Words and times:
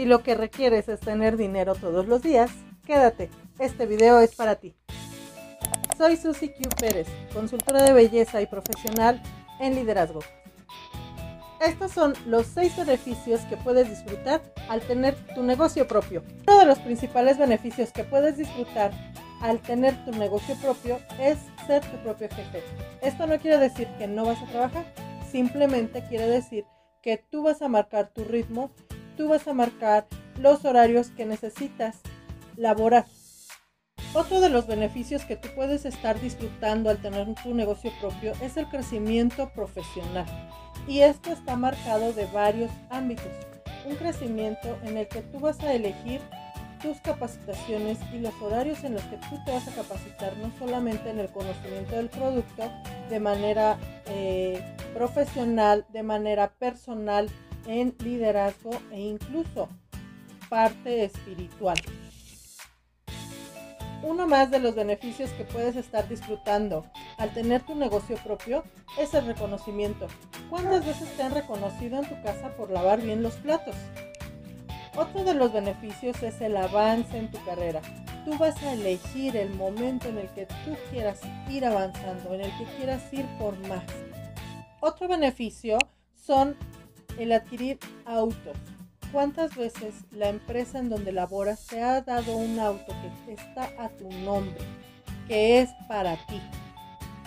Si 0.00 0.06
lo 0.06 0.22
que 0.22 0.34
requieres 0.34 0.88
es 0.88 0.98
tener 0.98 1.36
dinero 1.36 1.74
todos 1.74 2.06
los 2.08 2.22
días, 2.22 2.50
quédate, 2.86 3.28
este 3.58 3.84
video 3.84 4.18
es 4.20 4.34
para 4.34 4.54
ti. 4.54 4.74
Soy 5.98 6.16
Susy 6.16 6.48
Q 6.48 6.70
Pérez, 6.80 7.06
consultora 7.34 7.82
de 7.82 7.92
belleza 7.92 8.40
y 8.40 8.46
profesional 8.46 9.22
en 9.58 9.74
liderazgo. 9.74 10.20
Estos 11.60 11.92
son 11.92 12.14
los 12.24 12.46
seis 12.46 12.74
beneficios 12.78 13.42
que 13.42 13.58
puedes 13.58 13.90
disfrutar 13.90 14.40
al 14.70 14.80
tener 14.80 15.14
tu 15.34 15.42
negocio 15.42 15.86
propio. 15.86 16.24
Uno 16.48 16.60
de 16.60 16.64
los 16.64 16.78
principales 16.78 17.36
beneficios 17.36 17.92
que 17.92 18.04
puedes 18.04 18.38
disfrutar 18.38 18.92
al 19.42 19.60
tener 19.60 20.02
tu 20.06 20.12
negocio 20.12 20.54
propio 20.62 20.98
es 21.20 21.36
ser 21.66 21.84
tu 21.84 21.98
propio 21.98 22.30
jefe. 22.30 22.62
Esto 23.02 23.26
no 23.26 23.38
quiere 23.38 23.58
decir 23.58 23.86
que 23.98 24.06
no 24.06 24.24
vas 24.24 24.40
a 24.40 24.46
trabajar, 24.46 24.86
simplemente 25.30 26.02
quiere 26.08 26.26
decir 26.26 26.64
que 27.02 27.18
tú 27.18 27.42
vas 27.42 27.60
a 27.60 27.68
marcar 27.68 28.08
tu 28.14 28.24
ritmo, 28.24 28.70
tú 29.20 29.28
vas 29.28 29.46
a 29.46 29.52
marcar 29.52 30.06
los 30.38 30.64
horarios 30.64 31.10
que 31.10 31.26
necesitas 31.26 32.00
laborar. 32.56 33.04
Otro 34.14 34.40
de 34.40 34.48
los 34.48 34.66
beneficios 34.66 35.26
que 35.26 35.36
tú 35.36 35.48
puedes 35.54 35.84
estar 35.84 36.18
disfrutando 36.18 36.88
al 36.88 37.02
tener 37.02 37.34
tu 37.42 37.54
negocio 37.54 37.92
propio 38.00 38.32
es 38.40 38.56
el 38.56 38.66
crecimiento 38.68 39.50
profesional. 39.50 40.24
Y 40.88 41.00
esto 41.00 41.32
está 41.32 41.54
marcado 41.54 42.14
de 42.14 42.24
varios 42.32 42.70
ámbitos. 42.88 43.26
Un 43.84 43.96
crecimiento 43.96 44.78
en 44.84 44.96
el 44.96 45.06
que 45.06 45.20
tú 45.20 45.38
vas 45.38 45.60
a 45.60 45.74
elegir 45.74 46.22
tus 46.80 46.98
capacitaciones 47.02 47.98
y 48.14 48.20
los 48.20 48.32
horarios 48.40 48.82
en 48.84 48.94
los 48.94 49.02
que 49.02 49.18
tú 49.18 49.36
te 49.44 49.52
vas 49.52 49.68
a 49.68 49.74
capacitar, 49.74 50.34
no 50.38 50.50
solamente 50.58 51.10
en 51.10 51.20
el 51.20 51.28
conocimiento 51.28 51.94
del 51.94 52.08
producto, 52.08 52.72
de 53.10 53.20
manera 53.20 53.76
eh, 54.06 54.64
profesional, 54.94 55.84
de 55.90 56.02
manera 56.02 56.54
personal, 56.58 57.28
en 57.70 57.94
liderazgo 58.00 58.72
e 58.90 59.00
incluso 59.00 59.68
parte 60.48 61.04
espiritual. 61.04 61.78
Uno 64.02 64.26
más 64.26 64.50
de 64.50 64.58
los 64.58 64.74
beneficios 64.74 65.30
que 65.30 65.44
puedes 65.44 65.76
estar 65.76 66.08
disfrutando 66.08 66.84
al 67.18 67.32
tener 67.32 67.62
tu 67.62 67.76
negocio 67.76 68.16
propio 68.24 68.64
es 68.98 69.14
el 69.14 69.26
reconocimiento. 69.26 70.08
¿Cuántas 70.48 70.84
veces 70.84 71.16
te 71.16 71.22
han 71.22 71.34
reconocido 71.34 71.98
en 71.98 72.08
tu 72.08 72.20
casa 72.22 72.56
por 72.56 72.70
lavar 72.70 73.02
bien 73.02 73.22
los 73.22 73.34
platos? 73.34 73.76
Otro 74.96 75.22
de 75.22 75.34
los 75.34 75.52
beneficios 75.52 76.20
es 76.24 76.40
el 76.40 76.56
avance 76.56 77.16
en 77.16 77.30
tu 77.30 77.42
carrera. 77.44 77.82
Tú 78.24 78.36
vas 78.36 78.60
a 78.64 78.72
elegir 78.72 79.36
el 79.36 79.54
momento 79.54 80.08
en 80.08 80.18
el 80.18 80.28
que 80.30 80.46
tú 80.46 80.76
quieras 80.90 81.20
ir 81.48 81.64
avanzando, 81.64 82.34
en 82.34 82.40
el 82.40 82.58
que 82.58 82.64
quieras 82.76 83.12
ir 83.12 83.26
por 83.38 83.56
más. 83.68 83.84
Otro 84.80 85.06
beneficio 85.06 85.78
son 86.16 86.56
el 87.22 87.32
adquirir 87.32 87.78
autos. 88.04 88.56
¿Cuántas 89.12 89.56
veces 89.56 89.94
la 90.12 90.28
empresa 90.28 90.78
en 90.78 90.88
donde 90.88 91.12
laboras 91.12 91.66
te 91.66 91.82
ha 91.82 92.00
dado 92.00 92.36
un 92.36 92.58
auto 92.58 92.94
que 93.26 93.32
está 93.32 93.70
a 93.78 93.88
tu 93.88 94.08
nombre, 94.10 94.58
que 95.26 95.60
es 95.60 95.70
para 95.88 96.16
ti? 96.26 96.40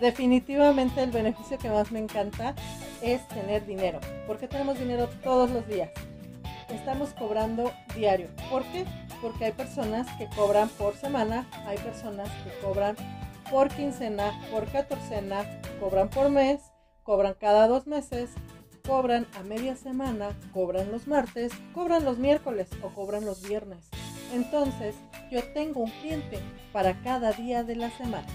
Definitivamente 0.00 1.02
el 1.02 1.10
beneficio 1.10 1.58
que 1.58 1.70
más 1.70 1.90
me 1.92 1.98
encanta 1.98 2.54
es 3.02 3.26
tener 3.28 3.66
dinero, 3.66 4.00
porque 4.26 4.48
tenemos 4.48 4.78
dinero 4.78 5.08
todos 5.22 5.50
los 5.50 5.66
días 5.66 5.90
estamos 6.74 7.10
cobrando 7.14 7.72
diario. 7.94 8.28
¿Por 8.50 8.64
qué? 8.64 8.84
Porque 9.20 9.46
hay 9.46 9.52
personas 9.52 10.06
que 10.18 10.28
cobran 10.28 10.68
por 10.70 10.94
semana, 10.96 11.48
hay 11.66 11.78
personas 11.78 12.28
que 12.44 12.50
cobran 12.64 12.96
por 13.50 13.68
quincena, 13.68 14.32
por 14.50 14.66
catorcena, 14.70 15.60
cobran 15.80 16.08
por 16.08 16.30
mes, 16.30 16.60
cobran 17.02 17.34
cada 17.34 17.68
dos 17.68 17.86
meses, 17.86 18.30
cobran 18.86 19.26
a 19.38 19.42
media 19.42 19.76
semana, 19.76 20.28
cobran 20.52 20.90
los 20.92 21.06
martes, 21.06 21.52
cobran 21.74 22.04
los 22.04 22.18
miércoles 22.18 22.68
o 22.82 22.88
cobran 22.88 23.24
los 23.24 23.46
viernes. 23.46 23.88
Entonces, 24.32 24.94
yo 25.30 25.42
tengo 25.52 25.80
un 25.80 25.90
cliente 25.90 26.38
para 26.72 27.00
cada 27.02 27.32
día 27.32 27.64
de 27.64 27.76
la 27.76 27.90
semana. 27.90 28.26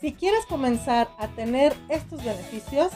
Si 0.00 0.12
quieres 0.12 0.46
comenzar 0.46 1.08
a 1.18 1.28
tener 1.28 1.74
estos 1.88 2.24
beneficios, 2.24 2.92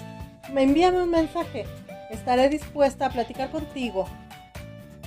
me 0.52 0.62
envíame 0.62 1.02
un 1.02 1.10
mensaje 1.10 1.66
Estaré 2.12 2.50
dispuesta 2.50 3.06
a 3.06 3.10
platicar 3.10 3.50
contigo. 3.50 4.06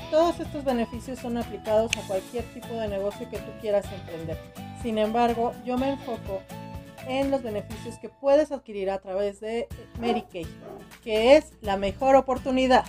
Todos 0.10 0.40
estos 0.40 0.64
beneficios 0.64 1.20
son 1.20 1.38
aplicados 1.38 1.92
a 1.98 2.08
cualquier 2.08 2.44
tipo 2.46 2.74
de 2.74 2.88
negocio 2.88 3.30
que 3.30 3.38
tú 3.38 3.52
quieras 3.62 3.86
emprender. 3.94 4.38
Sin 4.82 4.98
embargo, 4.98 5.54
yo 5.64 5.78
me 5.78 5.90
enfoco 5.90 6.42
en 7.08 7.32
los 7.32 7.44
beneficios 7.44 7.98
que 8.00 8.10
puedes 8.10 8.52
adquirir 8.52 8.90
a 8.90 9.00
través 9.00 9.40
de 9.40 9.68
Kay, 10.00 10.48
que 11.04 11.36
es 11.38 11.54
la 11.62 11.78
mejor 11.78 12.16
oportunidad. 12.16 12.86